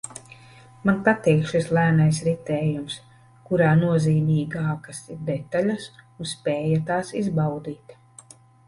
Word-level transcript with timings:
Man 0.89 0.95
patīk 1.07 1.43
šis 1.51 1.67
lēnais 1.79 2.21
ritējums, 2.29 2.97
kurā 3.51 3.69
nozīmīgākas 3.85 5.03
ir 5.13 5.23
detaļas 5.31 5.89
un 6.23 6.35
spēja 6.35 6.85
tās 6.91 7.19
izbaudīt 7.25 7.99